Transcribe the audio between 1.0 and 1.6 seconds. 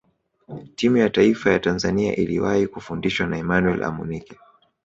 taifa ya